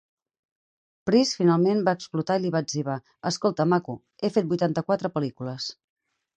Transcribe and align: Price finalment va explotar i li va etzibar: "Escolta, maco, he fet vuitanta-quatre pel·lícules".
Price 1.09 1.33
finalment 1.39 1.83
va 1.89 1.93
explotar 1.99 2.39
i 2.41 2.43
li 2.47 2.53
va 2.57 2.63
etzibar: 2.67 2.97
"Escolta, 3.33 3.69
maco, 3.77 3.99
he 4.25 4.35
fet 4.39 4.51
vuitanta-quatre 4.55 5.17
pel·lícules". 5.19 5.73